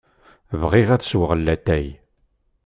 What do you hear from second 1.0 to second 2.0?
sweɣ latay.